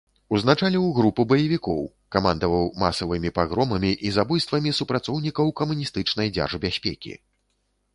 Узначаліў 0.35 0.85
групу 0.99 1.25
баевікоў, 1.31 1.81
камандаваў 2.15 2.65
масавымі 2.85 3.33
пагромамі 3.37 3.93
і 4.09 4.17
забойствамі 4.19 4.77
супрацоўнікаў 4.83 5.57
камуністычнай 5.63 6.37
дзяржбяспекі. 6.41 7.13